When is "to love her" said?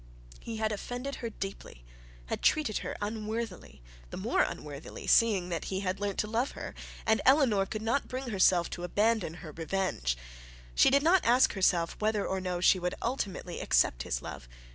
6.21-6.73